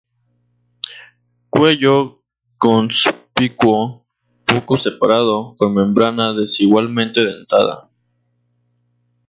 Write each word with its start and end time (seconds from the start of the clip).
Cuello 1.51 2.23
conspicuo, 2.57 4.07
poco 4.47 4.75
separado, 4.75 5.53
con 5.55 5.75
membrana 5.75 6.33
desigualmente 6.33 7.23
dentada. 7.23 7.87